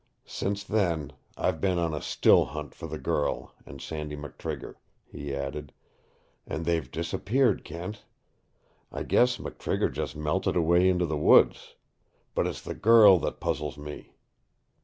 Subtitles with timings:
[0.25, 5.31] "Since then I've been on a still hunt for the girl and Sandy McTrigger," he
[5.35, 5.73] added.
[6.47, 8.03] "And they've disappeared, Kent.
[8.91, 11.75] I guess McTrigger just melted away into the woods.
[12.33, 14.13] But it's the girl that puzzles me.